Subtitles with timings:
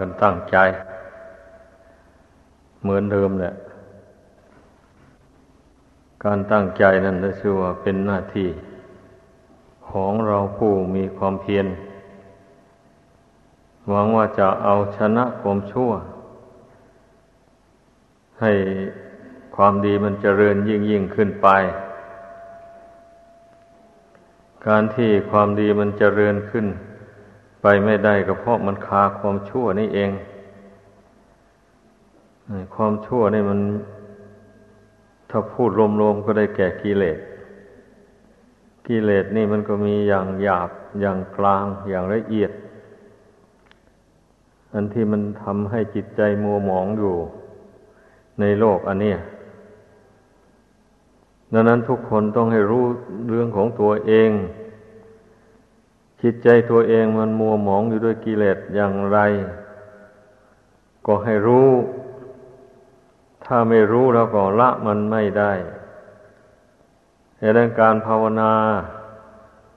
[0.00, 0.56] กันตั้งใจ
[2.82, 3.54] เหมือนเดิมแหละ
[6.24, 8.48] การตั้งใจนั้นได้ชื่อว่าเป็นหน้าที่
[9.88, 11.66] ของเราผู้มีความเพียร
[13.88, 15.90] หวังว่าจะเอาชนะความชั่ว
[18.40, 18.52] ให้
[19.56, 21.48] ความดีมันเจริญยิ่งยิ่งขึ้นไป
[24.66, 26.66] การที่ความดีมันเจริญขึ้น
[27.62, 30.10] ไปไม่ได้ก็เพราะมันคาความชั่วนี่เอง
[32.74, 33.60] ความชั่วนี่มัน
[35.30, 37.18] ถ้าพูดรวมๆก็ได้แก่กิเลส
[38.86, 42.50] กิเลสนี่มันก็มีอย่างหยาบ อย่างกลาง อย่างละเอียด
[44.72, 47.14] อันที่มันทำให้จิตใจมัวหมองอยู่
[48.40, 49.14] ในโลกอันนี้
[51.52, 52.84] ดังนั้นทุกคนต้องให้รู้
[53.30, 54.30] เรื่องของตัวเอง
[56.22, 59.18] จิตใจตัวเองมันมัวหมองอยู่ด้วยกิเลสอย่างไร
[61.06, 61.70] ก็ให้รู้
[63.44, 65.52] ถ้าไม่รู้แล้วก็ละมันไม่ได้
[67.38, 68.52] ในดังการภาวนา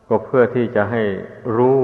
[0.07, 1.03] ก็เพื่อที่จะให้
[1.57, 1.79] รู้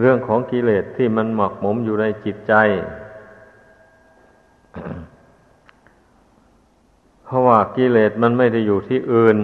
[0.00, 2.54] เรื่องของกิเลสที่มันหมักหมมอยู่ในจิตใจ
[7.24, 9.36] เพราะว่ากิเลสมันไม่ได้อยู่ที่อื่น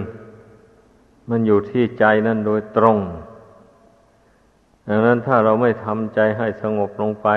[1.29, 2.97] มันอยู่ที่ใจนั่นโดยตรง
[4.87, 7.27] ดังนั้นถ้าเราไม่ทำใจให้สงบลงไป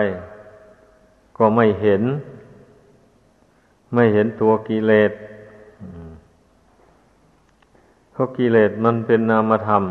[1.39, 2.03] ก็ไม่เห็น
[3.95, 5.13] ไม่เห็นตัวกิเลส
[8.13, 9.85] เพราะกิเลสมันเป็นนามธรรม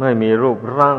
[0.00, 0.98] ไม่มีรูปร่าง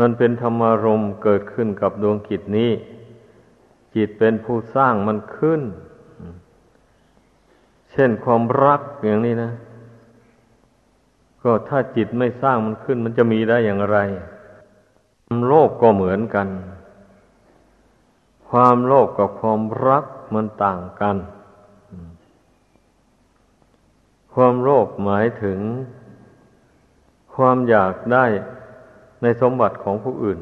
[0.00, 2.72] มันเป็นธรรมารมเกิดขึ้นกับดวงกิจนี้
[3.94, 5.62] จิตเป็นผู้สร้างมันขึ้น
[7.92, 9.50] เช่นความรักอย่างนี้นะ
[11.46, 13.98] ก็ถ้าจิตไม่สร้างมันขึ้น มันจะมีได้อย่างไร
[15.26, 16.48] ความโลภกก็เหมือนกัน
[18.48, 20.04] ความโลภกับความรัก
[20.34, 21.16] มันต่างกัน
[24.34, 25.60] ความโลภหมายถึง
[27.34, 28.24] ความอยากได้
[29.22, 30.40] ในสมบัติของผู้อื่น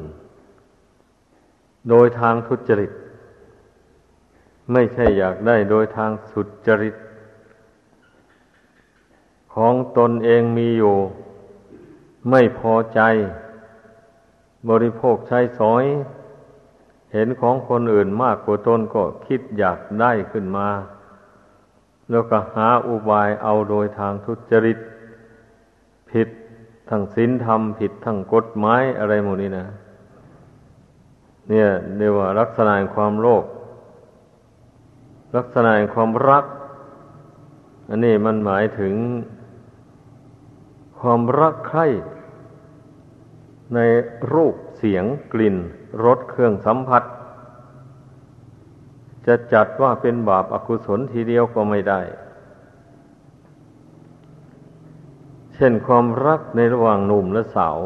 [1.89, 2.91] โดยทางทุจริต
[4.73, 6.95] ไม่ใช่อยากได้โดยทางสุจริต
[9.55, 10.95] ของตนเองมีอยู่
[12.29, 13.01] ไม่พอใจ
[14.69, 15.83] บริโภคใช้สอย
[17.13, 20.67] เห็นของคนอื่นมากกว่าตนก็คิดอยากได้ขึ้นมา
[22.09, 24.77] แล้วก็หาอุบายเอาโดยทางทุจริต
[26.11, 26.29] ผิด
[26.89, 29.67] ทั้งศีลธรรมผิดทั้งกฎหมายอะไรหมดนี้นะ
[31.49, 31.67] เนี่ย
[31.97, 33.43] เรียกว่าลักษณะความโลภ
[35.35, 36.45] ลักษณะความรัก
[37.89, 38.93] อันนี้มันหมายถึง
[40.99, 41.87] ความรักใคร่
[43.75, 43.79] ใน
[44.33, 45.55] รูปเสียงกลิ่น
[46.03, 47.03] รสเครื่องสัมผัส
[49.25, 52.01] จะจัดว่าเป็นบาปอากุศลทีเดียวก็ไม่ได้
[55.55, 57.77] เช่นความรักในระหว่างหนุ่มและสาว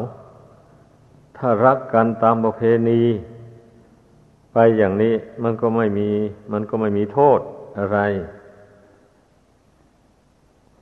[1.38, 3.02] ถ้ารักกันตามประเพณี
[4.53, 6.09] ไปอย่างนี้มันก็ไม่มี
[6.52, 7.40] มันก็ไม่มีโทษ
[7.80, 8.00] อะไร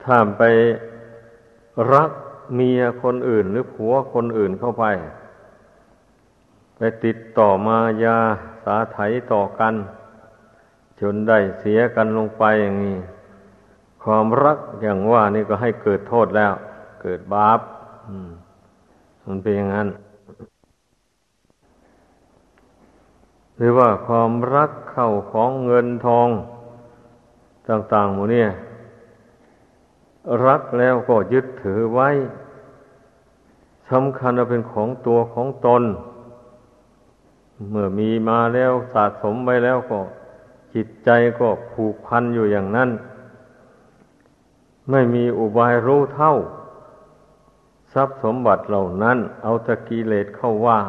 [0.03, 0.43] ถ้าไป
[1.93, 2.11] รัก
[2.53, 4.85] เมียคนอื่นหรือผัวคนอื่นเข้าไป
[6.75, 8.17] ไปติดต่อมายา
[8.63, 8.97] สาไถ
[9.31, 9.73] ต่อกัน
[11.01, 12.97] จนได้เสียกันลงไปอย่างนี้
[14.03, 16.53] ความรักอย่างว่านี่ก็ให้เกิดโทษแล้ว
[17.01, 17.59] เกิดบาป
[19.25, 19.87] มันเป็นอย่างนั้น
[23.57, 26.29] หรือว่าความรักเข้าของเงินทอง
[27.69, 28.49] ต่างๆหมดเนี่ย
[30.45, 32.09] รักแล้วก็ยึดถือไว้
[33.91, 35.83] สำคัญว่าเป็นของตัวของตน
[37.69, 39.99] เมื่อมีมาแล้วสะสมไว้แล้วก็
[40.73, 42.89] จิตใจก็ผูกพันอยู่อย่างนั้น
[44.91, 46.33] ไม่มีอุบายรู้เท่า
[47.93, 50.79] ทรัพย์สมบัติเหล่านั้น เอาตะกีเลสเข้าว่า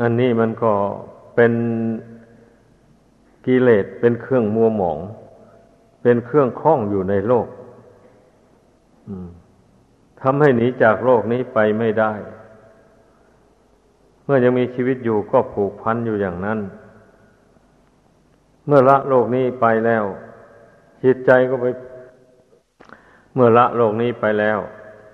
[0.00, 0.72] อันนี้มันก็
[1.34, 1.52] เป็น
[3.46, 4.98] กิเลสเป็นเครื่องมัวหมอง
[6.02, 7.46] เป็นเครื่องคล้องอยู่ในโลก
[10.20, 12.12] ทำให้หนีจากโลกนี้ไปไม่ได้
[14.24, 16.58] เมื่อยังมีชีวิตอยู่ก็ผูกพันอยู่อย่างนั้น
[18.66, 20.04] เมื่อละโลกนี้ไปแล้ว
[21.04, 21.66] จิตใจก็ไป
[23.34, 24.58] เมื่อละโลกนี้ไปแล้ว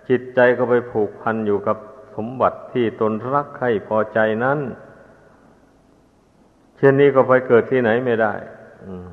[0.09, 1.77] จิตใจก็ไปผูกพันอยู่กับ
[2.15, 4.59] สมบัติที่ตนรักใครพอใจนั้น
[6.77, 8.33] เช่นนี้ก็ไปเกิดที่ไหนไม่ได้
[8.87, 9.11] อืม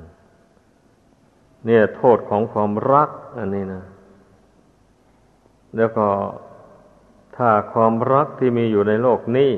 [1.66, 3.84] เนี่ย โทษของความรัก อันนี้นะ
[5.76, 6.08] แล้วก็
[7.36, 9.52] ถ้าความรักที่มีอยู่ในโลกนี้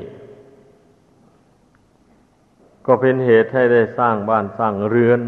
[2.86, 5.20] ก็เป็นเหตุให้ได้สร้างบ้านสร้างเรือน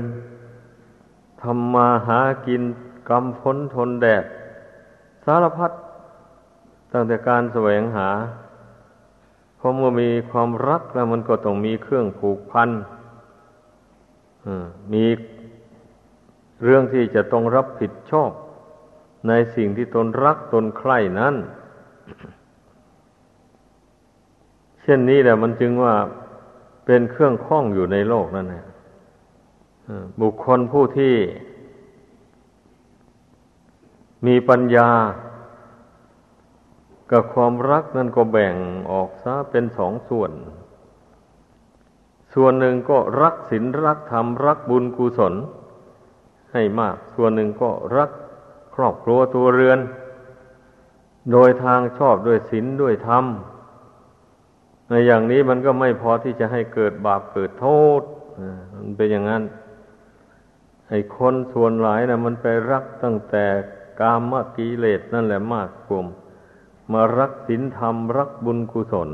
[1.43, 2.62] ทำมาหากิน
[3.08, 4.25] กำพ้นทนแดด
[5.25, 5.72] สารพัด
[6.93, 8.08] ตั้งแต่การแสวงหา
[9.56, 12.70] เพราะเมื่อมีความรักแล้วมันก็ต้องมีเครื่องผูกพัน
[14.93, 15.05] มี
[16.64, 18.31] เรื่องที่จะต้องรับผิดชอบ
[19.29, 21.35] ในสิ่งที่ตนรักตนใคร่นั้น
[24.82, 25.94] เช่นนี้แหละมันจึงว่า
[26.87, 28.64] เป็นเครื่องข้องอยู่ในโลกนั่นแหละ
[30.20, 31.14] บุคคลผู้ที่
[34.26, 34.91] มีปัญญา
[37.12, 38.55] กับความรักนั่นก็แบ่ง
[38.93, 40.32] ออกซะเป็นสองส่วน
[42.35, 45.35] ส่วนหนึ่งก็รักศีลรักธรรมรักบุญกุศล
[46.56, 48.11] ให้มาก ส่วนหนึ่งก็รัก
[48.75, 49.79] ครอบครัวตัวเรือน
[51.32, 53.25] โดยทางชอบด้วยศีลด้วยธรรม
[54.88, 57.69] ในอย่างนี้มันก็ไม่พอที่จะให้เกิดบาปเกิดโท
[58.00, 58.03] ษ
[58.75, 59.43] มันเป็นอย่างนั้น
[60.88, 63.44] ไอ้คนส่วนหลายนะมันไปรักตั้งแต่
[64.00, 66.06] กามกิเลสนั่นแหละมากกลุ่ม
[66.93, 69.11] มารักศีลธรรม รักบุญกุศล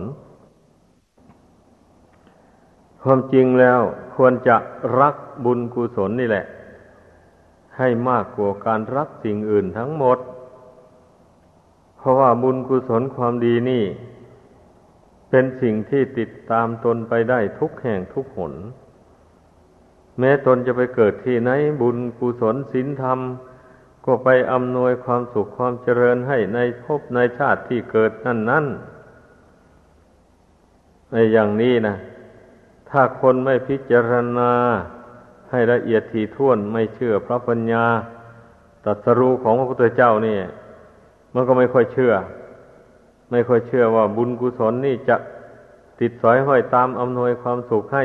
[3.03, 3.81] ความจริงแล้ว
[4.15, 4.57] ควรจะ
[5.01, 6.45] รักบุญกุศลนี่แหละ
[7.79, 10.19] ให้มากกว่าการรักสิ่งอื่นทั้งหมด
[11.99, 13.85] เพราะว่าบุญกุศลความดีนี่
[15.31, 18.55] เป็นสิ่งที่ติดตามตนไปได้ทุกแห่งทุกหน
[20.19, 23.19] แม้ตนจะไปเกิดที่ไหนบุญกุศลศีลธรรม
[24.07, 28.67] ก็ไปอำนวยความสุขความเจริญให้ในภพในชาติที่เกิดนั่นนั่น
[31.11, 31.97] ในอย่างนี้นะ
[32.91, 34.53] ถ้าคนไม่พิจารณา
[35.53, 37.85] ให้ละเอียดถี่ถ้วนไม่เชื่อพระปัญญา
[38.85, 40.39] ตัสรู้ของพระพุทธเจ้านี่
[41.35, 42.13] มันก็ไม่ค่อยเชื่อ
[43.31, 45.17] ไม่ค่อยเชื่อว่าบุญกุศลนี่จะ
[46.01, 48.05] ติดสอยห้อยตามอำนวยความสุขให้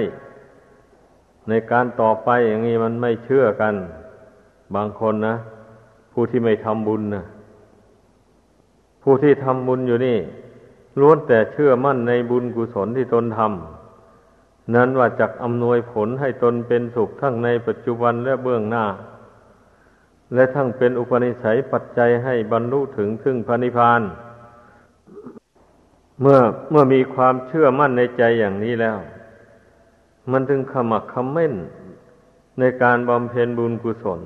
[1.50, 3.74] ในการต่อไปอย่างนี้มันไม่เชื่อกัน
[4.76, 5.36] บางคนนะ
[6.12, 7.24] ผู้ที่ไม่ทำบุญนะ
[9.04, 10.18] ผู้ที่ทำบุญอยู่นี่
[11.00, 13.77] ล้วนแต่เชื่อมั่นในบุญกุศลที่ตนทำ
[14.76, 18.86] นั้นว่าจะอำนวยผลให้ตนเป็นสุขทั้งในปัจจุบันและเบื้องหน้า
[20.34, 24.02] และทั้งเป็นอุปนิสัยปัจจัยให้บรรลุถึงซึ่งพระนิพพาน
[26.22, 26.40] เมื่อ
[26.72, 28.98] เมื่อมีความเชื่อมั่นในใจอย่างนี้แล้ว
[30.32, 31.54] มันถึงขมักขม้น
[32.60, 34.22] ในการบำเพ็ญบุญกุศล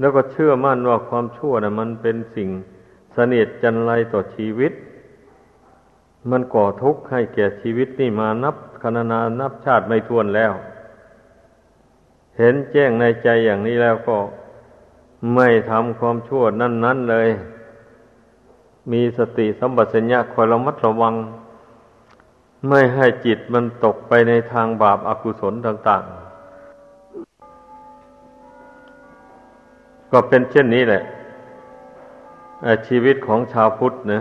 [0.00, 2.48] แล้วก็เชื่อมั่นว่าความชั่วนะ่ะมันเป็นสิ่ง
[3.12, 4.72] เสนียดจันไรต่อชีวิต
[6.30, 10.52] มันก่อทุกข์ให้แก่ชีวิตนี่มานับคณนานับชาติไม่ท้วนแล้ว
[12.38, 14.18] เห็นแจ้งในใจอย่างนี้แล้วก็
[15.34, 17.28] ไม่ทำความชั่วนั่นๆเลย
[18.92, 21.14] มีสติสัมปชัญญะคอยระมัดระวัง
[22.68, 26.10] ไม่ให้จิตมันตกไปในทางบาปอากุศลต่าง ๆ
[30.12, 31.02] ก็เป็นเช่นนี้แหละ
[32.86, 34.20] ชีวิตของชาวพุทธนะ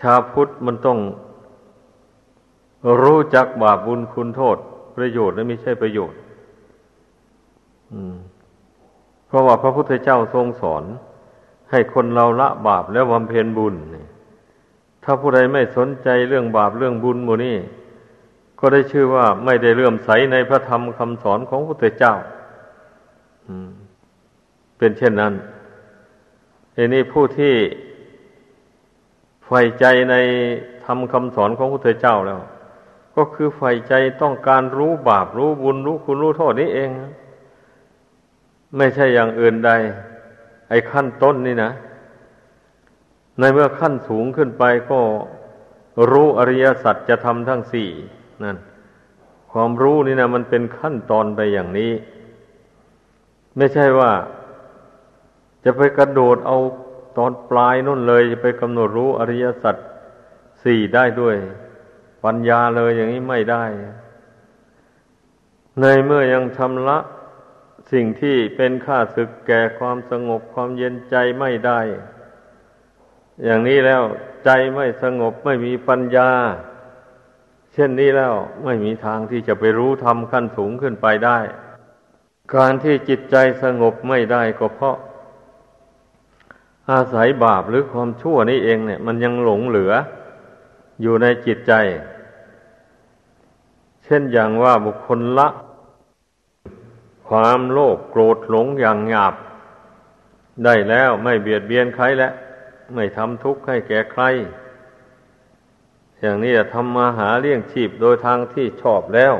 [0.00, 0.98] ชาวพุทธมันต้อง
[3.02, 4.56] รู้จักบาปบุญคุณโทษ
[4.96, 6.18] ประโยชน์และไม่ใช่ประโยชน์
[9.26, 10.84] เพราะว่าพระพุทธเจ้าทรงสอน
[11.70, 13.74] ให้คนเราละบาปแล้วบำเพ็ญบุญ
[15.04, 17.56] ถ้าผู้ใดไม่สนใจเรื่องบาปเรื่องบุญโมนี่
[18.58, 22.14] ก็ได้ชื่อว่าไม่ได้เลื่อมใสในพระธรรมคำสอนของพระพุทธเจ้า
[24.78, 25.34] เป็นเช่นนั้น
[26.74, 27.54] ทีนี้ผู้ที่
[29.46, 30.14] ใฝ่ใจใน
[30.84, 32.40] ทำคำสอนของพระพุทธเจ้าแล้ว
[33.16, 36.90] ก็คือใฝ่ใจต้องการรู้บาปรู้บุญรู้คุณรู้โทษนี้เอง
[38.76, 39.70] ไม่ใช่อย่างอื่นใด
[40.68, 41.70] ไอ้ขั้นต้นนี่นะ
[43.38, 45.00] ในเมื่อขั้นสูงขึ้นไปก็
[46.10, 47.88] รู้อริยสัจจะทำทั้งสี่
[48.44, 48.56] นั่น
[49.52, 51.92] ความรู้นี่นะมันเป็นขั้นตอนไปอย่างนี้
[53.56, 54.12] ไม่ใช่ว่า
[55.64, 56.58] จะไปกระโดดเอา
[57.18, 59.76] ตอนปลายนู่นเลยจะไปกำหนดรู้อริยสัจ
[60.62, 61.36] สี่ได้ด้วย
[62.24, 63.64] ปัญญาเลยอย่างนี้ไม่ได้
[65.80, 66.98] ในเมื่อยังชำระ
[67.92, 71.80] สิ่งที่เป็นค่าศึกแก่ความสงบความเย็นใจไม่ได้
[73.44, 74.02] อย่างนี้แล้ว
[74.44, 76.30] ใจไม่สงบไม่มีปัญญา
[77.72, 81.38] เช่นนี้แล้วไม่มีทางที่จะไปรู้ธรรมขั้นสูงขึ้นไปได้
[82.54, 84.96] การที่จิตใจสงบไม่ได้ก็เพราะ
[86.90, 89.92] อาศัยบาปหรือความชั่วนี้เองเนี่ย มันยังหลงเหลือ
[91.02, 91.72] อยู่ในจิตใจ
[94.04, 95.48] เช่นอย่างว่าบุคคลละ
[97.28, 99.34] ความโลภโกรธหลงอย่างหยาบ
[100.64, 102.32] ได้แล้วไม่เบียดเบียนใครแล้ว
[102.94, 104.22] ไม่ทำทุกข์ให้แก่ใคร
[106.20, 109.34] อย่างนี้ทำมาหาเลี้ยงชีพโดยทางที่ชอบแล้ว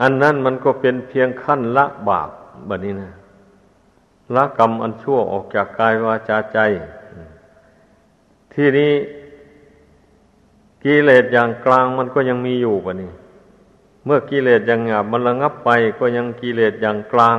[0.00, 2.30] อันนั้นมันก็เป็นเพียงขั้นละบาป
[2.66, 3.12] แบบนี้นะ
[4.34, 6.58] ละกรรมอันชั่วออกจากกายวาจาใจ
[8.54, 8.92] ที่นี้
[10.84, 13.12] กิเลสอย่างกลางมันก็ยังมีอยู่ปะนี่
[14.04, 17.38] เมื่อกิเลสอย่างหยาบมันระงับไปก็ยังกิเลสอย่างกลาง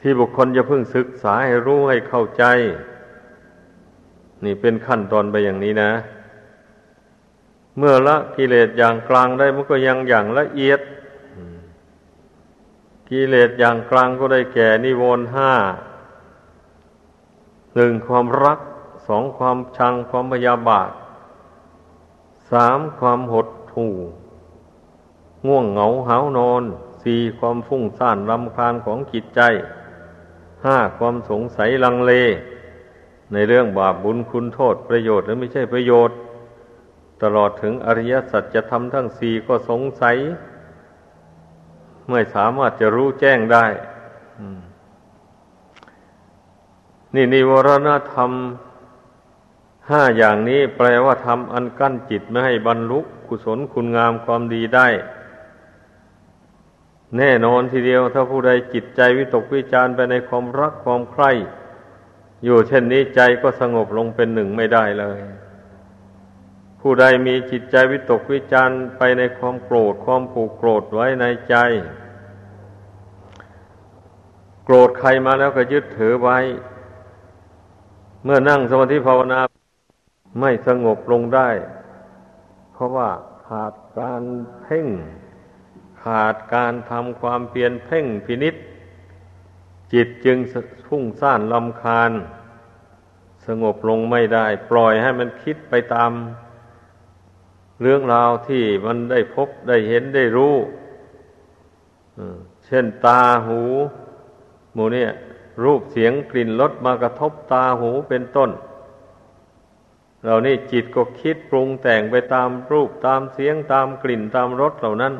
[0.00, 2.44] ที่บุคคลจะพึ่งศึกษาให้รู้ให้เข้าใจ
[4.44, 5.90] นี่เป็นขั้นตอนไปอย่างนี้นะ
[7.78, 10.80] เมื่อละกิเลสอย่างกลางได้มันก็ยังอย่างละเอียด
[13.10, 15.52] กิเลสอย่างกลางก็ได้แก่นิวรณ์ห้า
[17.74, 18.58] หนึ่งความรัก
[19.06, 20.90] สองความชังความพยาบาท
[22.50, 23.94] สามความหดหู่
[25.46, 26.62] ง่วงเหงาหานอน
[27.02, 29.40] สี่ความฟุ้งซ่านรำคาญของจิตใจ
[30.64, 32.12] ห้าความสงสัยลังเล
[33.32, 36.16] ในเรื่องบาปบุญคุณโทษประโยชน์หรือไม่ใช่ประโยชน์
[37.22, 40.16] ตลอดถึงอริยสัจจะทำทั้งสี่ก็สงสัย
[42.10, 43.66] ไม่สามารถจะรู้แจ้งได้
[47.14, 48.30] นี่นิวรณธรรม
[49.90, 54.88] ห้าอย่างนี้แปลว่าทำอันกั้นจิตไม่ให้บรรลุกุศลคุณงามความดีได้
[57.18, 61.30] แน่นอนทีเดียว ถ้าผู้ใดจิตใจวิตกวิจารไปในความรักความใคร่
[62.44, 65.20] อยู่เช่นนี้ใจก็สงบลงเป็นหนึ่งไม่ได้เลย
[66.86, 71.56] ผู้ใดมีจิตใจวิตกวิจารไปในความโกรธความผูกโกรธไว้ในใจ
[74.64, 76.38] โกรธใครมาแล้วก็ยึดถือไว้
[78.24, 79.40] เมื่อนั่งสมาธิภาวนา
[80.40, 81.50] ไม่สงบลงได้
[82.72, 83.10] เพราะว่า
[83.46, 84.22] ขาดการ
[84.62, 84.86] เพ่ง
[86.02, 88.54] ขาดการทำความเปลี่ยนเพ่งพินิษ
[89.92, 90.38] จิตจึง
[90.86, 92.12] พุ่งซ่านลำคาญ
[93.46, 96.12] สงบลงไม่ได้ ปล่อยให้มันคิดไปตาม
[97.80, 100.54] เรื่องราวที่มันได้พบได้เห็นได้รู้
[102.66, 103.60] เช่นตาหู
[104.74, 105.10] หมูเนี่ย
[105.62, 108.50] รูปเสียงกลิ่นรสมากระทบตาหูเป็นต้น
[110.24, 115.14] เรานี่จิตก็คิดปรุงแต่งไปตามรูปตามเสียงตามกลิ่นตามรสเหล่านั้น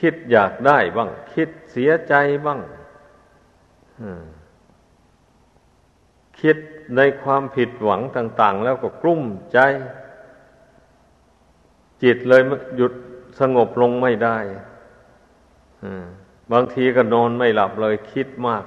[0.00, 2.14] คิดอยากได้บ้าง คิดเสียใจ
[2.46, 2.60] บ้าง
[6.40, 6.56] คิด
[6.96, 9.58] ในความผิดหวังต่าง ๆ แล้วก็กลุ้มใจ
[12.02, 12.42] จิตเลย
[12.76, 12.92] หยุด
[13.40, 14.38] สงบลงไม่ได้
[16.52, 18.64] บางทีก็นอนไม่หลับเลยคิดมาก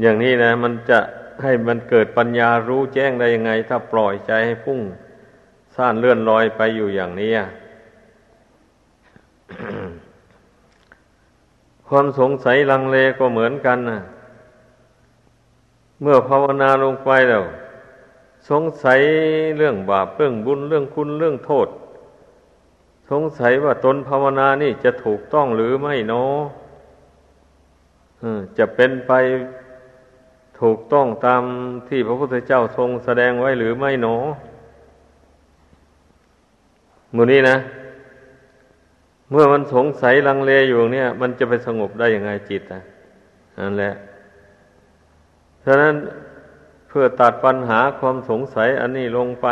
[0.00, 0.98] อย่างนี้นะ มันจะ
[1.42, 4.80] ให้มันเกิดปัญญารู้แจ้งได้ยังไง ถ้าปล่อยใจให้พุ่ง
[5.76, 7.32] ซ่านเลื่อนลอยไปอยู่อย่างนี้
[11.88, 14.00] ความสงสัยลังเลก็เหมือนกันนะ
[16.00, 17.44] เมื่อภาวนาลงไปแล้ว
[18.50, 19.00] สงสัย
[19.56, 21.68] เรื่องบาปเรื่องบุญเรื่องคุณเรื่องโทษ
[23.10, 26.38] สงสัยว่าตนภาวนานี่จะถูกต้องหรือไม่เนาะ
[28.58, 29.12] จะเป็นไป
[30.60, 31.42] ถูกต้องตาม
[31.88, 34.16] ที่พระพุทธเจ้าทรงแสดงไว้หรือไม่หนอ
[37.14, 37.56] มูนี้นะ
[39.30, 42.80] เมื่อมันสงสัยลังเลอยู่เนี่ย มันจะไปสงบได้ยังไงจิตอะ
[43.58, 43.92] นั่นแหละ
[45.64, 45.94] ฉะนั้น
[46.88, 49.48] เพื่อตัดปัญหาความสงสัยอันนี้ลงไป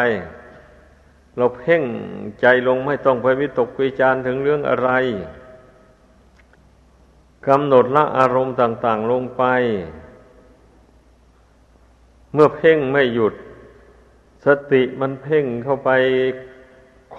[1.36, 1.82] เราเพ่ง
[2.40, 4.90] ใจลงไม่ต้องไปวิตกวิจารถึงเรื่องอะไร
[7.48, 9.44] กำหนดละอารมณ์ต่าง ๆ ลงไป
[12.32, 13.34] เมื่อเพ่งไม่หยุด
[14.46, 15.90] สติมันเพ่งเข้าไป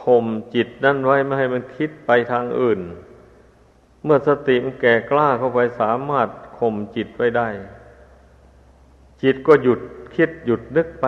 [0.02, 2.80] ข่มจิตนั่นไว้ไม่ให้มันคิดไปทางอื่น
[4.04, 6.28] เมื่อสติมันแก่กล้าเข้าไปสามารถ
[6.58, 7.50] ข่มจิตไว้ได้
[9.24, 9.80] จิตก็หยุด
[10.16, 11.08] คิดหยุดนึกไป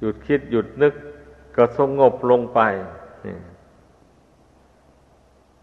[0.00, 0.94] หยุดคิดหยุดนึก
[1.56, 2.60] ก็สงบลงไป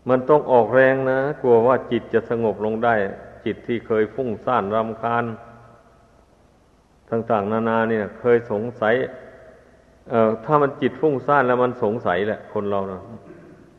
[0.09, 2.95] มันต้องออกแรงนะ กลัวว่าจิตจะสงบลงได้
[3.45, 5.25] จิตที่เคยฟุ้งซ่านรำคาญ
[7.09, 8.95] ต่างๆ นานาเนี่ย เคยสงสัย
[10.09, 13.01] เอ่อถ้ามันจิตฟุ้งซ่านแล้วมันสงสัยแหละ คนเราเนาะ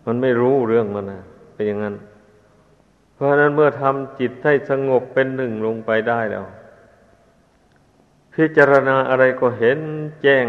[0.07, 1.23] มันไม่รู้เรื่องมันนะ
[1.55, 1.95] เป็นอย่างนั้น
[3.15, 6.45] เพราะฉะนั้นเมื่อทำจิตให้สงบเป็นหนึ่งลงไปได้แล้ว
[8.41, 9.79] พิจารณาอะไรก็เห็น
[10.23, 10.47] แจ้ง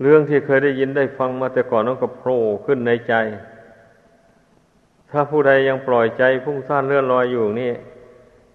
[0.00, 3.14] เรื่องที่เคยได้ยินได้ฟังมาแต่ก่อนนั้นก็โผล่ขึ้นในใจ
[5.10, 7.72] ถ้าผู้ใดยังปล่อยใจพุ่งซ่านเลื่อนลอยอยู่นี่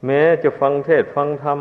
[0.06, 1.60] แม้จะฟังเทศฟังธรรม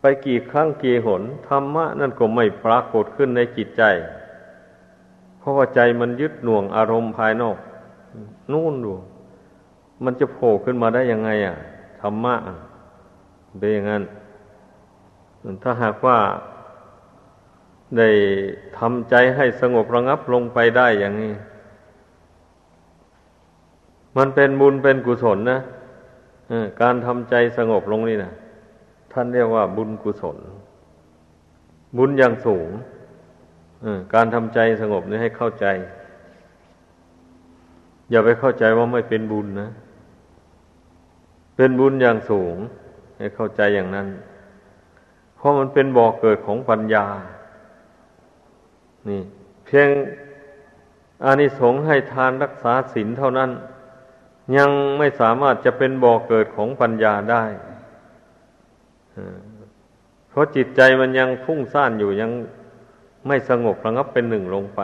[0.00, 3.82] ไปกี่ครั้งกี่หนธรรมะนั่นก็ไม่ปรากฏขึ้นในจิตใจ
[5.38, 7.56] เพราะว่าใจมันยึดหน่วงอารมณ์ภายนอก
[8.52, 8.92] นู่นดู
[10.04, 11.56] มันจะโผล่ขึ้นมาได้ยังไง อะ
[12.00, 12.34] ธรรมะ
[13.60, 14.04] เป็นอย่างนั้น
[15.62, 16.18] ถ้าหากว่า
[17.98, 18.08] ได้
[18.78, 21.34] ทำใจให้สงบระงับลงไปได้อย่างนี้
[24.16, 25.60] มันเป็นบุญเป็นกุศลนะ
[26.82, 28.32] การทำใจสงบลงนี่นะ
[29.12, 30.36] ท่านเรียกว่าบุญกุศล
[31.96, 32.68] บุญอย่างสูง
[34.14, 35.66] การทำใจสงบนี่ให้เข้าใจ
[38.10, 39.70] อย่าไปเข้าใจว่าไม่เป็นบุญนะ
[41.56, 42.56] เป็นบุญอย่างสูง
[43.18, 44.08] ให้เข้าใจอย่างนั้น
[45.40, 47.06] เพราะมันเป็นบ่อกเกิดของปัญญา
[49.08, 49.22] นี่
[49.64, 49.88] เพียง
[51.24, 53.50] อานิสงส์ให้ทานรักษาศีลเท่านั้น
[54.56, 57.44] ยังไม่สามารถจะเป็นบ่อกเกิดของปัญญาได้
[60.28, 62.30] เพราะจิตใจมันยังฟุ้งซ่านอยู่ยัง
[63.26, 64.80] ไม่สงบระงับเป็นหนึ่งลงไป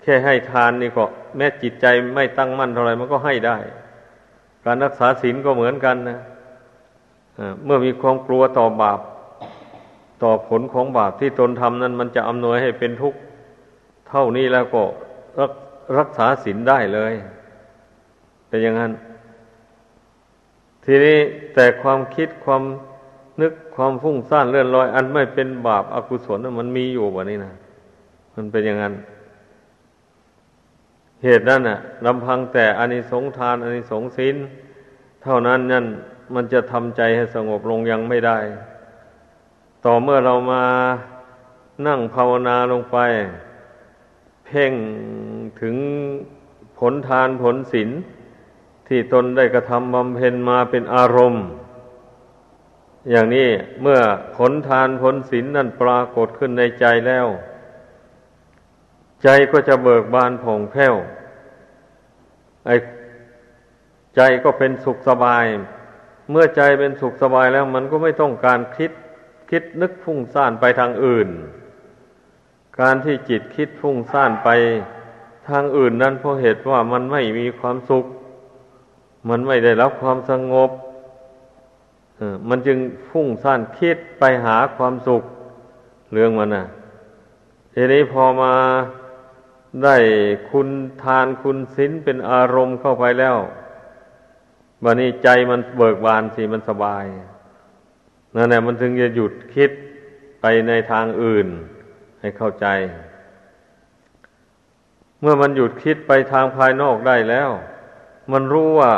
[0.00, 1.04] แค่ให้ทานนี่ก็
[1.36, 3.58] แม้จิตใจไม่ตั้งมั่นเท่าไรมันก็ให้ได้
[4.64, 6.20] การรักษาศีลก็เหมือนกันนะ
[7.64, 9.00] เมื่อมีความกลัวต่อบาป
[10.22, 13.18] ต่อผลของบาปที่ตนทำนั้น มันจะอำนวยให้เป็นทุกข์
[14.08, 14.82] เท่านี้แล้วก็
[15.40, 15.52] รัก
[15.98, 17.12] รักษาศีลได้เลย
[18.48, 18.92] เป็นอย่างนั้น
[20.84, 21.18] ทีนี้
[21.54, 22.62] แต่ความคิดความ
[23.40, 27.52] นึกความฟุ้งซ่านเลื่อนลอย อันไม่เป็นบาปอากุศลมันมีอยู่วะนี่นะ
[28.34, 28.94] มันเป็นอย่างนั้น
[31.24, 34.36] เหตุนั้นน่ะลำพังแต่อานิสงส์ทานอานิสงส์ศีล
[35.22, 35.86] เท่านั้นนั่น
[36.34, 38.38] มันจะทำใจให้สงบลงยังไม่ได้
[39.84, 40.64] ต่อเมื่อเรามา
[41.86, 42.98] นั่งภาวนาลงไป
[44.46, 44.72] เพ่ง
[45.60, 45.76] ถึง
[46.78, 47.90] ผลทานผลศีล
[48.88, 51.44] ที่ตนได้กระทำบำเพ็ญมาเป็นอารมณ์
[53.10, 53.48] อย่างนี้
[53.82, 54.00] เมื่อ
[54.36, 57.26] ผลทานผลศีลนนั่นปรากฏขึ้นในใจแล้ว
[59.22, 60.94] ใจก็จะเบิกบานผ่องแผ้ว
[62.66, 62.70] ไอ
[64.16, 65.46] ใจก็เป็นสุขสบาย
[66.30, 68.90] เมื่อใจเป็นสุขสบายแล้ว มันก็ไม่ต้องการคิด
[69.50, 71.28] คิดนึกฟุ้งซ่านไปทางอื่น
[72.80, 74.48] การที่จิตคิดฟุ้งซ่านไป
[75.48, 78.04] ทางอื่นนั้นเพราะเหตุว่ามันไม่มีความสุข
[79.28, 80.70] มันไม่ได้รับความสงบ
[82.48, 82.78] มันจึง
[83.10, 85.22] ฟุ้งซ่านคิดไปหาความสุข
[86.12, 86.66] เรื่องมันนะ
[87.74, 88.54] ทีนี้พอมา
[89.84, 89.96] ได้
[90.50, 90.68] คุณ
[91.02, 93.36] ทานคุณศีลเป็นอารมณ์เข้าไปแล้ว
[94.88, 97.04] วันนี้ใจมันเบิกบานสิมันสบาย
[98.34, 99.70] นั่นแหละมันถึงจะหยุดคิด
[100.40, 101.46] ไปในทางอื่น
[102.20, 102.66] ให้เข้าใจ
[105.20, 107.50] เมื่อมันหยุดคิดไปทางภายนอกได้แล้ว
[108.32, 108.92] มันรู้ว่า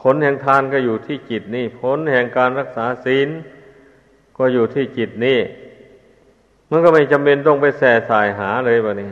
[0.00, 3.28] ผลแห่งทานก็อยู่ที่จิตนี่ ผลแห่งการรักษาศีล
[4.38, 5.38] ก็อยู่ที่จิตนี่
[6.70, 9.08] มันก็ไม่จำเป็นต้องไปแส่สายหาเลยบะนี่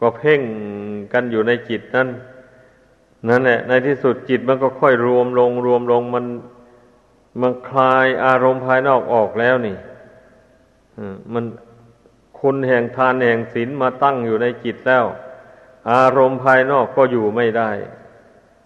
[0.00, 0.40] ก็เพ่ง
[1.12, 2.08] กันอยู่ในจิตนั่น
[3.28, 6.26] นั่นแหละ ในที่สุดจิตมันก็ค่อยรวมลงรวมลงมัน
[7.40, 9.76] มันคลายอารมณ์ภายนอกออกแล้วนี่
[11.32, 11.44] มัน
[12.40, 15.04] คุณแห่งทานแห่งศีลมาตั้งอยู่ในจิตแล้ว
[15.92, 17.70] อารมณ์ภายนอกก็อยู่ไม่ได้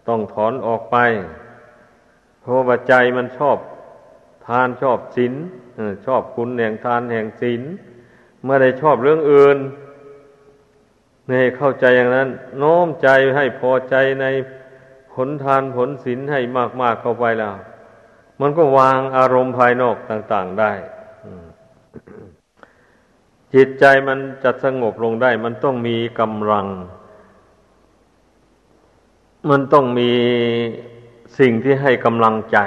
[0.08, 0.96] ต้องถอนออกไป
[2.40, 3.56] เพราะว่าใจมันชอบ
[4.46, 5.34] ทานชอบศีล
[6.06, 7.62] ชอบคุณแห่งทานแห่งศีล
[8.42, 9.58] เมื่อได้ชอบเรื่องอื่น
[11.30, 14.26] นี่เข้าใจอย่างนั้น โน้มใจให้พอใจใน
[15.12, 16.40] ผลทานผลศีลให้
[16.80, 17.56] มาก ๆ เข้าไปแล้ว
[18.40, 20.72] มันก็วางอารมณ์ภายนอกต่าง ๆ ได้
[23.54, 26.66] จิตใจมันจะสงบลงได้ มันต้องมีกำลัง
[29.50, 30.12] มันต้องมี
[31.38, 32.58] สิ่งที่ให้กำลังใจ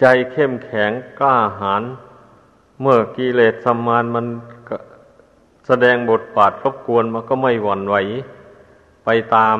[0.00, 1.82] ใจเข้มแข็งกล้าหาญ
[2.80, 4.26] เมื่อกิเลสสมานมัน
[5.66, 7.96] แสดงบทบาทรบกวนมันก็ไม่หวั่นไหว
[9.04, 9.58] ไปตาม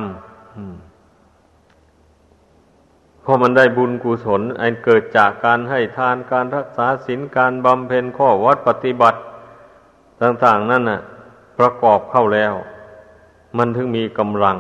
[3.23, 9.19] เพราะมันได้บุญกุศล อันเกิดจากการให้ทานการรักษาศีลการบำเพ็ญข้อวัดปฏิบัติ
[10.23, 11.01] ต่าง ๆ นั่นน่ะ
[11.59, 12.55] ประกอบเข้าแล้ว
[13.59, 14.59] มันถึงมีกำลัง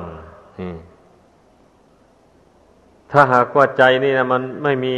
[3.10, 4.96] ถ้าหากว่าใจนี่นะมันไม่มี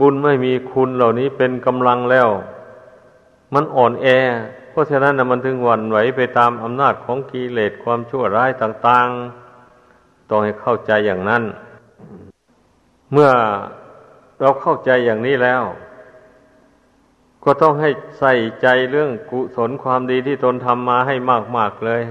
[0.00, 2.28] บุญไม่มีคุณเหล่านี้เป็นกำลังแล้ว
[3.54, 4.06] มันอ่อนแอ
[4.72, 9.08] เพราะฉะนั้นนะมันถึงหวั่นไหวไปตามอำนาจของกิเลสความชั่วร้ายต่าง
[9.68, 11.42] ๆ ต้องให้เข้าใจอย่างนั้น
[13.12, 13.30] เมื่อ
[14.40, 15.62] เราเข้าใจอย่างนี้แล้ว
[17.44, 21.14] ก็ต้องให้ใส่ใจเรื่องกุศลความดีที่ตนทำมาให้
[21.56, 22.02] มาก ๆ เลย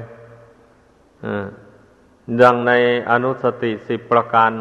[2.41, 2.71] ดังใน
[3.09, 4.51] อนุสติสิบประการ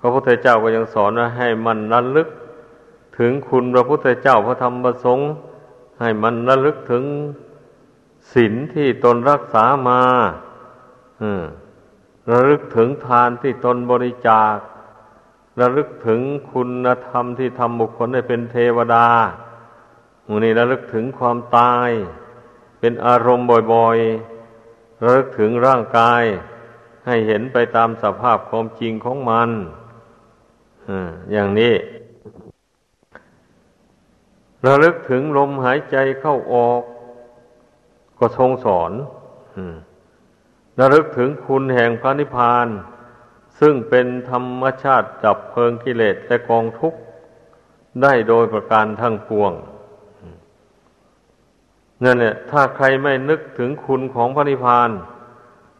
[0.00, 2.28] พระพุทธเจ้าก็ยังสอนว่าให้มันระลึก
[3.18, 5.30] ถึงคุณพระพุทธเจ้าพระธรรมพระสงฆ์
[6.00, 7.04] ให้มันระลึกถึง
[8.32, 10.02] ศีลที่ตนรักษามา
[12.30, 14.56] ระลึกถึงทานที่ตนบริจาค
[15.60, 16.20] ระลึกถึง
[16.52, 19.06] คุณธรรมที่ทำบุคคลให้เป็นเทวดา
[20.26, 21.90] มูนี้ระลึกถึงความตาย
[22.80, 26.22] เป็นอารมณ์บ่อยๆ ระลึกถึงร่างกาย
[27.06, 29.50] ให้เห็นไปตามสภาพความจริงของมัน
[31.32, 31.74] อย่างนี้
[34.66, 36.82] ระลึกถึงลมหายใจเข้าออก
[38.18, 38.92] ก็ทรงสอน
[40.80, 42.66] ระลึกถึงคุณแห่งพระนิพพาน
[43.60, 46.98] ซึ่งเป็นธรรมชาติจับเพลิงกิเลสและกองทุกข์
[48.02, 49.52] ได้โดยประการทั้งปวง
[52.04, 54.90] นั่นแหละถ้าใครไม่นึกถึงคุณของพระนิพพาน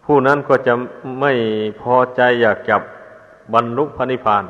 [0.05, 0.75] ผู้นั้นก็จะ
[1.21, 1.33] ไม่
[1.81, 2.83] พอใจอยากจับ
[3.55, 4.45] บรรลุพระนิพพาน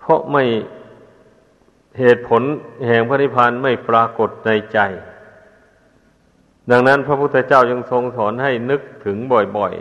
[0.00, 0.44] เพราะไม่
[1.98, 2.42] เหตุผล
[2.86, 4.78] แห่งพระนิพพานไม่ปรากฏในใจ
[6.70, 9.16] ดังนั้นพระพุทธเจ้ายังทรงสอนให้นึกถึง
[9.56, 9.74] บ่อย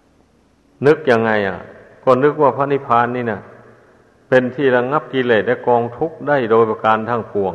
[0.00, 1.58] ๆ นึกยังไงอะ
[2.04, 3.40] ก็นึกว่าพระนิพพานนี่นะ
[4.28, 7.54] เป็นที่ระงงับกิเลสและกองทุกข์ได้โดยประการทั้งปวง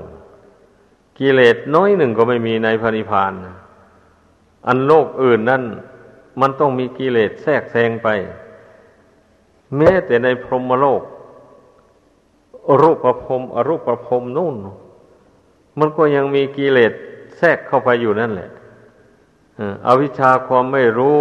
[1.20, 3.34] กิเลสน้อยหนึ่งก็ไม่มีในพระนิพพาน
[4.68, 5.64] อันโลกอื่นนั่น
[6.42, 8.08] มันต้องมีกิเลสแทรกแซงไป
[9.78, 11.02] แม้แต่ในพรหมโลก
[12.82, 14.56] รูปประพรมอรูปประพรมนู่น
[15.80, 16.94] มันก็ยังมีกิเลส
[17.38, 18.50] แทรกเข้าไปอยู่นั่นแหละ
[19.88, 21.18] อวิชชาความไม่รู้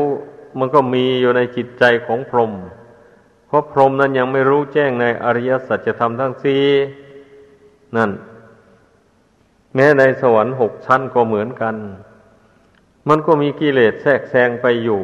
[0.58, 2.52] มันก็มีอยู่ในจิตใจของพรหม
[3.46, 6.64] เพราะพรหมนั้นยังไม่รู้แจ้งในอริยสัจธรรมทั้งสี่
[7.96, 8.10] นั่น
[9.74, 11.74] แม้ในสวรรค์หกชั้นก็เหมือนกัน
[13.08, 15.02] มันก็มีกิเลสแทรกแซงไปอยู่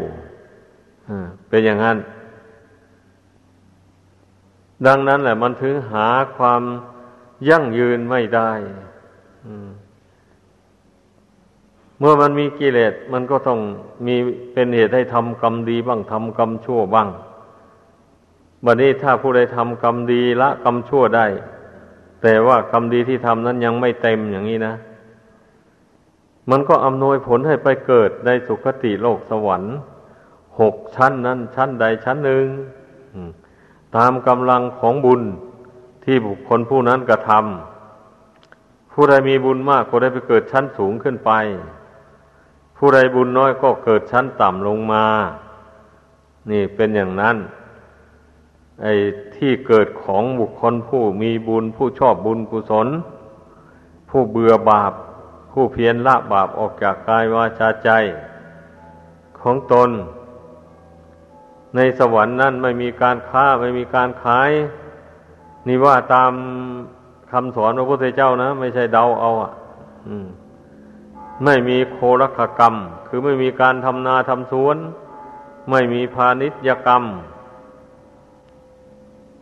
[1.49, 1.97] เป็นอย่างนั้น
[4.87, 6.63] ดังนั้นแหละ มันถึงหาความ
[7.49, 8.51] ยั่งยืนไม่ได้
[11.99, 13.61] เมื่อมันมีกิเลสมันก็ต้อง
[14.07, 14.17] มี
[14.53, 17.09] เป็นเหตุให้ทำกรรมดีบ้างทำกรรมชั่วบ้าง
[18.65, 21.27] บัดนี้ถ้าผู้ใดทำกรรมดีละกรรมชั่วได้
[22.23, 24.75] แต่ว่ากรรมดีที่ทำนั้นยังไม่เต็มอย่างนี้นะ
[26.51, 29.77] มันก็อำนวยผลให้ไปเกิดในสุคติโลกสวรรค์
[30.61, 32.47] หกชั้นนั้นชั้นใดชั้นหนึ่ง
[33.97, 35.23] ตามกำลังของบุญ
[36.05, 41.31] ที่บุคคลผู้นั้นกระทำผู้ใดมีบุญมากก็ได้ไปเกิดชั้นสูงขึ้นไป
[42.77, 45.05] ผู้ใดบุญน้อยก็เกิดชั้นต่ำลงมา
[46.51, 47.37] นี่เป็นอย่างนั้น
[48.83, 48.95] ไอ้
[49.37, 52.89] ที่เกิดของบุคคลผู้มีบุญ ผู้ชอบบุญกุศล
[54.09, 54.93] ผู้เบื่อบาป
[55.53, 57.91] ผู้เพียรละบาปออกจากกายวาจาใจ
[59.41, 59.91] ของตน
[61.77, 64.51] ในสวรรค์นั้นไม่มีการค้าไม่มีการขาย
[65.67, 66.33] นี่ว่าตาม
[67.33, 69.53] คำสอนพระพุทธเจ้านะ ไม่ใช่เดาเอาอะ
[71.45, 72.75] ไม่มีโครคกรรม
[73.09, 74.77] คือไม่มีการทำนาทำสวน
[75.71, 77.03] ไม่มีพาณิชยกรรม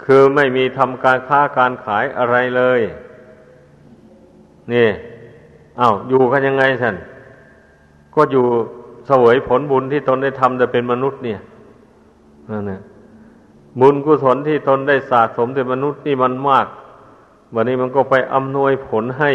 [0.05, 2.81] คือไม่มีทำการค้าการขายอะไรเลย
[4.73, 4.89] นี่
[5.81, 6.97] อา้าวอยู่กันยังไงท่าน
[8.15, 8.47] ก็อยู่
[9.07, 11.41] เสวยผลบุญที่ตนได้ทำแต่เป็นมนุษย์เนี่ย
[12.51, 12.81] นั่นนะ
[13.81, 16.67] บุญกุศลที่ตนได้สะสมแต่มนุษย์นี่มันมาก
[17.55, 19.33] วันนี้มันก็ไปอำนวยผลให้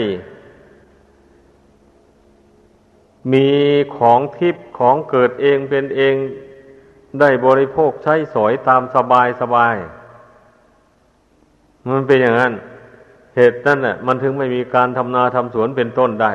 [3.34, 3.48] มี
[3.98, 6.16] ของทิพย์ของเกิดเองเป็นเอง
[7.20, 9.76] ได้บริโภคใช้สอยตามสบายสบาย
[11.94, 12.54] มันเป็นอย่างนั้น
[13.36, 16.34] เหตุนั่นแหละมันถึงไม่มีการทำนาทำสวนเป็นต้นได้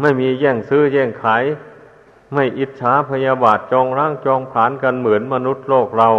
[0.00, 1.44] ไม่มีแย่งซื้อแย่งขาย
[2.32, 6.10] ไม่อิจฉาพยาบาทจองร่างจองผานกันเหมือนมนุษย์โลกเรา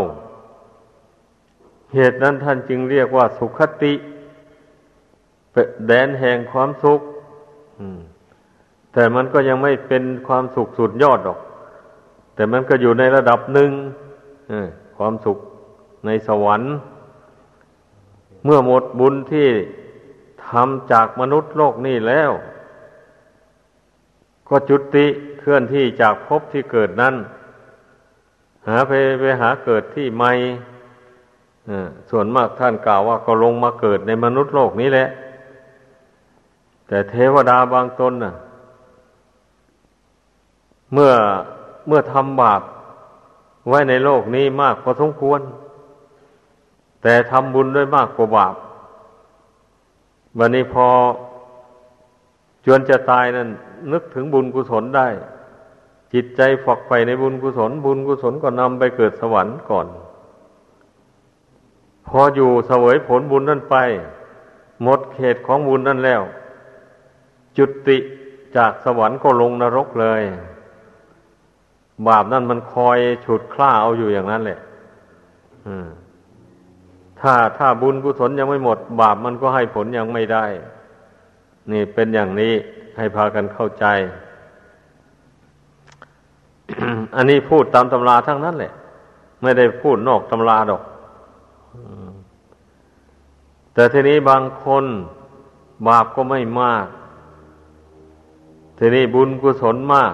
[1.94, 3.94] เหตุนั้นท่านจึงเรียกว่าสุขติ
[5.88, 7.00] แดนแห่งความสุข
[8.94, 11.40] แต่มันก็ยังไม่เป็นความสุขสุดยอดหรอก
[12.36, 13.72] แต่มันก็อยู่ในระดับหนึ่ง
[14.98, 15.38] ความสุข
[16.06, 16.74] ในสวรรค์
[18.46, 19.50] เมื่อหมดบุญที่
[20.48, 22.32] ทำจากมนุษย์โลกนี้แล้ว
[24.50, 25.06] ก็จุติ
[25.40, 27.16] เคลื่อนที่จากภพที่เกิดนั้น
[28.68, 30.32] หาไปไปหาเกิดที่ใหม่
[32.10, 35.08] ส่วนมากท่านกล่าวว่าก็ลงมาเกิดในมนุษย์โลกนี้แหละ
[36.88, 38.34] แต่เทวดาบางตนน่ะ
[40.94, 41.14] เมื่อ
[41.88, 42.62] เมื่อทำบาป
[43.68, 45.42] ไว้ในโลกนี้มากพอสมควร
[47.04, 48.56] แต่ทำบุญด้วยมากกว่าบาป
[50.38, 50.88] วันนี้พอ
[52.66, 53.50] จวนจะตายนั้น
[53.92, 55.08] นึกถึงบุญกุศลได้
[56.14, 59.88] จิตใจฝักใฝ่ในบุญกุศล บุญกุศลก็นำไปเกิดสวรรค์ก่อน
[62.08, 63.76] พออยู่เสวยผลบุญนั่นไป
[64.84, 66.22] หมดเขตของบุญนั่นแล้ว
[67.58, 67.98] จุติ
[68.56, 70.24] จากสวรรค์ก็ลงนรกเลย
[72.08, 74.60] บาปนั่นมันคอยฉุดคล้าเอาอยู่อย่างนั้นแหละ
[77.20, 80.46] ถ้าถ้าบุญกุศลยังไม่หมด บาปมันก็ให้ผลยังไม่ได้
[81.72, 82.54] นี่เป็นอย่างนี้
[83.00, 83.86] ให้พากันเข้าใจ
[87.16, 88.74] อันนี้พูดตามตำราทั้งนั้นแหละ
[89.42, 90.84] ไม่ได้พูดนอกตำราดอก
[93.74, 94.86] แต่ทีนี้บางคน
[95.88, 96.88] บาปก็ไม่มาก
[98.78, 100.14] ทีนี้บุญกุศลมาก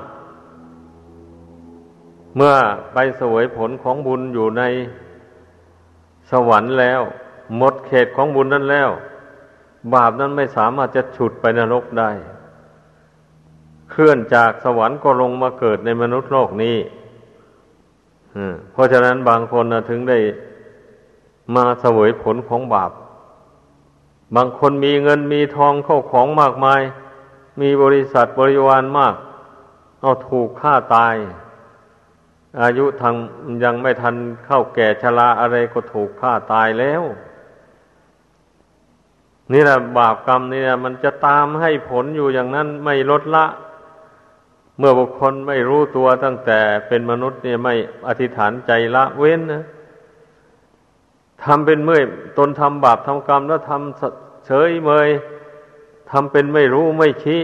[2.36, 2.56] เมื่อ
[2.94, 4.64] ไปสวยผลของบุญอยู่ใน
[6.32, 7.02] สวรรค์แล้ว
[7.58, 8.90] หมดเขตของบุญนั้นแล้ว
[9.94, 12.12] บาปนั้นไม่สามารถจะฉุดไปนรกได้
[13.92, 16.78] เคลื่อนจากสวรรค์ก็ลงมาเกิดในมนุษย์โลกนี้
[18.72, 20.20] เพราะฉะนั้นบางคนถึงได้
[21.56, 22.92] มาเสวยผลของบาป
[24.36, 26.82] บางคนมีเงินมีทองเข้าของมากมาย
[27.62, 29.16] มีบริษัทบริวารมาก
[30.02, 31.16] เอาถูกฆ่าตาย
[32.62, 33.16] อายุทาง
[33.64, 37.04] ยังไม่ทันเข้าแก่ชราอะไรก็ถูกฆ่าตายแล้ว
[39.52, 43.46] นี่แหละบาปกรรมนี่แหละมันจะตามให้ผลอยู่อย่างนั้นไม่ลดละ
[44.78, 47.74] เมื่อบุคคลไม่รู้ตัวตั้งแต่เป็นมนุษย์เนี่ยไม่
[48.08, 49.64] อธิษฐานใจละเว้นนะ
[51.44, 52.04] ทำเป็นเมื่อย
[52.38, 55.10] ตนทำบาปทำกรรมแล้วทำเฉยเมย
[56.12, 57.42] ทำเป็นไม่รู้ไม่ชี้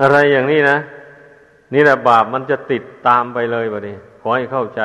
[0.00, 0.78] อะไรอย่างนี้นะ
[1.74, 4.82] นี่แหละบาปมันจะติดตามไปเลยบะนี้ขอให้เข้าใจ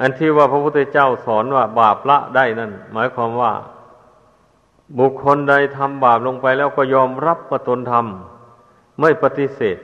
[0.00, 3.52] อันที่ว่าพระพุทธเจ้าสอนว่าบาปละได้นั่น หมายความว่า
[4.98, 9.78] บุคคลใดทำบาปลงไปแล้วก็ยอมรับว่าตนทำไม่ปฏิเสธ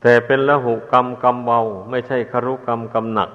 [0.00, 3.30] แต่เป็นละหุกรรมกรรมเบา ไม่ใช่คารุกรรมกรรมหนัก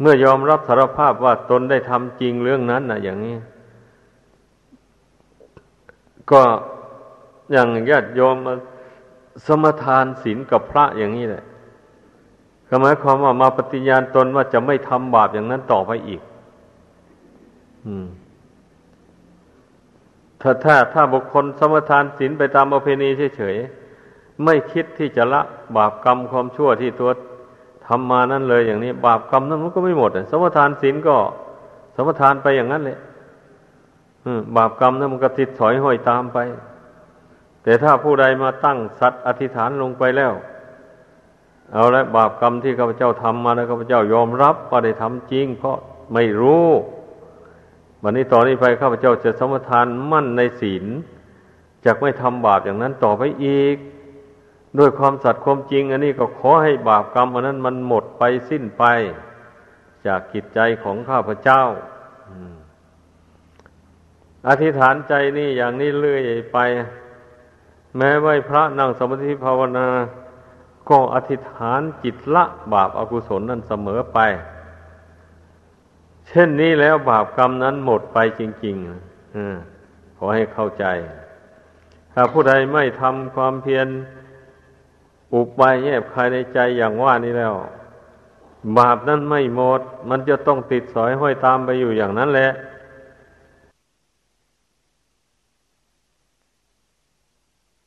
[0.00, 3.36] เมื่อยอมรับสารภาพว่าตนได้ทำจริงเรื่องนั้นนะอย่างนี้
[6.30, 6.42] ก็
[7.52, 8.54] อย่างญาติโยมมา
[9.46, 11.44] สมทานศีลกับพระอย่างนี้แหละ
[12.68, 16.20] ก็หมายความว่ามาปฏิญาณตนว่าจะไม่ทำบาปอย่างนั้นต่อไปอีก
[20.40, 25.42] ถ้าถ้าถ้าบุคคลสมทานศีลไปตามประเพณีเฉยๆไม่คิดที่จะละ
[25.76, 27.10] บาปกรรมความชั่วที่ตัว
[27.86, 31.16] ทำมานั้นเลยอย่างนี้ บาปกรรมนั้นมันก็ไม่หมดสมทานศีลก็
[31.96, 32.98] สมทานไปอย่างนั้นเลย
[34.56, 36.38] บาปกรรมนั้นมันก็ติดถอยห้อยตามไป
[37.62, 40.32] แต่ถ้าผู้ใดมาตั้งสัตว์อธิษฐานลงไปแล้ว
[41.72, 45.76] เอาละบาปกรรมที่ข้าพเจ้าทำมาแล้วข้าพเจ้ายอมรับว่าได้ทำจริง เพราะ
[46.14, 46.66] ไม่รู้
[48.08, 50.84] วันนี้ต่อนนี้ไปข้าพเจ้าจะสมทานมั่นในศีล
[51.84, 53.76] จะไม่ทำบาปอย่างนั้นต่อไปอีก
[54.78, 58.84] ด้วยความสัตย์ความจริง อันนี้ก็ขอให้บาปกรรมอันนั้นมันหมดไปสิ้นไป
[60.06, 61.62] จากกิจใจของข้าพเจ้า
[64.48, 66.58] อธิษฐานใจนี่อย่างนี้เรื่อยไป
[67.96, 69.86] แม้ไหวพระนั่งสมาธิภาวนา
[70.88, 74.20] ก็อธิษฐานจิตละบาปอากุศลนั้นเสมอไป
[76.28, 80.84] เช่นนี้แล้วบาปกรรมนั้นหมดไปจริงๆขอให้เข้าใจ
[82.12, 83.88] ถ้าผู้ใดไม่ทำความเพียร
[85.34, 87.54] อุบายแยบคายในใจอย่างว่านี้แล้ว
[88.78, 92.50] บาปนั้นไม่หมด มันจะต้องติดสอยห้อยตามไปอยู่อย่างนั้นแหละ